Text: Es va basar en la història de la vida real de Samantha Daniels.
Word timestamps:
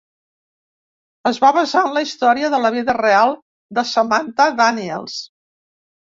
Es 1.31 1.39
va 1.41 1.49
basar 1.57 1.83
en 1.87 1.91
la 1.97 2.01
història 2.05 2.49
de 2.53 2.59
la 2.63 2.71
vida 2.75 2.95
real 2.97 3.33
de 3.79 3.83
Samantha 3.91 4.47
Daniels. 4.63 5.19